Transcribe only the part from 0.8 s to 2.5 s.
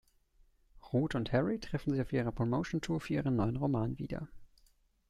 Ruth und Harry treffen sich auf ihrer